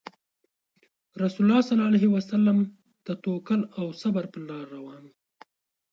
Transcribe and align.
رسول 1.21 1.45
الله 1.45 1.61
صلى 1.61 1.73
الله 1.73 1.87
عليه 1.91 2.05
وسلم 2.15 2.57
د 3.07 3.07
توکل 3.23 3.61
او 3.79 3.85
صبر 4.01 4.23
په 4.31 4.39
لار 4.47 4.65
روان 4.75 5.01
وو. 5.05 5.11